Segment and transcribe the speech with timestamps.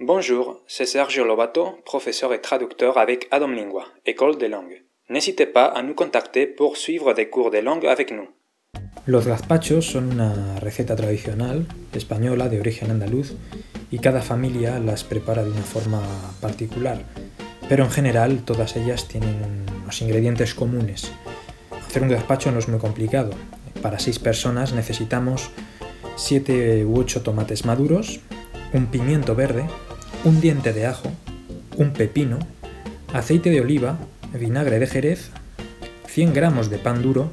[0.00, 4.84] Bonjour, c'est Sergio Lobato, professeur et traducteur avec Adam Lingua, École des langues.
[5.10, 8.28] N'hésitez pas à nous contacter pour suivre des cours de langue avec nous.
[9.06, 13.34] Los gazpachos son una receta tradicional española de origen andaluz
[13.90, 16.00] y cada familia las prepara de una forma
[16.40, 16.98] particular,
[17.68, 21.10] pero en general todas ellas tienen unos ingredientes comunes.
[21.88, 23.30] Hacer un gazpacho no es muy complicado.
[23.82, 25.50] Para seis personas necesitamos
[26.14, 28.20] 7 u 8 tomates maduros,
[28.72, 29.66] un pimiento verde,
[30.24, 31.10] un diente de ajo,
[31.76, 32.38] un pepino,
[33.12, 33.98] aceite de oliva,
[34.32, 35.30] vinagre de jerez,
[36.06, 37.30] 100 gramos de pan duro,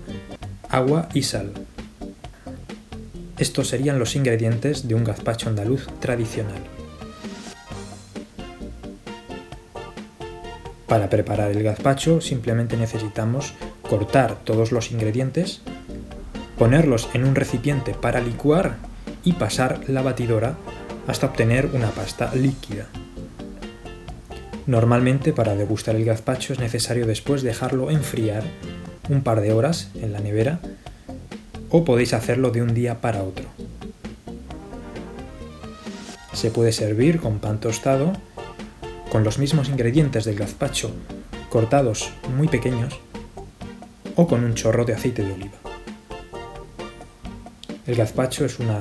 [0.70, 1.52] agua y sal.
[3.38, 6.61] Estos serían los ingredientes de un gazpacho andaluz tradicional.
[10.88, 15.61] Para preparar el gazpacho simplemente necesitamos cortar todos los ingredientes,
[16.58, 18.77] ponerlos en un recipiente para licuar
[19.23, 20.55] y pasar la batidora
[21.08, 22.88] hasta obtener una pasta líquida.
[24.68, 28.44] Normalmente para degustar el gazpacho es necesario después dejarlo enfriar
[29.09, 30.59] un par de horas en la nevera
[31.70, 33.45] o podéis hacerlo de un día para otro.
[36.34, 38.14] Se puede servir con pan tostado,
[39.09, 40.92] con los mismos ingredientes del gazpacho
[41.50, 43.00] cortados muy pequeños
[44.16, 45.58] o con un chorro de aceite de oliva.
[47.88, 48.80] El gazpacho es una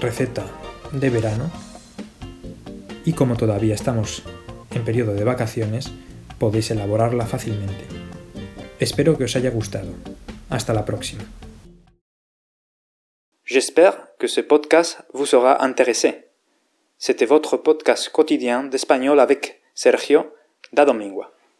[0.00, 0.44] receta
[0.92, 1.50] de verano
[3.04, 4.22] y como todavía estamos
[4.74, 5.90] en periodo de vacaciones,
[6.38, 7.84] podéis elaborarla fácilmente.
[8.78, 9.92] Espero que os haya gustado.
[10.48, 11.22] Hasta la próxima.
[13.44, 16.30] J'espère que ce podcast vous sera intéressé.
[16.98, 20.34] C'était votre podcast quotidien d'espagnol avec Sergio
[20.72, 21.32] da Domingua.